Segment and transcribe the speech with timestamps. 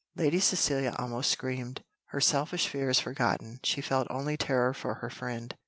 [0.15, 5.53] Lady Cecilia almost screamed: her selfish fears forgotten, she felt only terror for her friend.